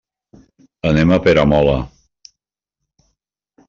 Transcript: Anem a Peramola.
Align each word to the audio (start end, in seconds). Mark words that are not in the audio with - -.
Anem 0.93 1.13
a 1.17 1.21
Peramola. 1.27 1.77